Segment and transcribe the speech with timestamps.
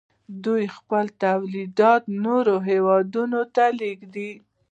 [0.45, 4.31] دوی خپل تولیدات نورو هیوادونو ته لیږي.